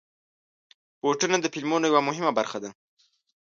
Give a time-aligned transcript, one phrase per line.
[1.01, 2.69] بوټونه د فلمونو یوه مهمه برخه ده.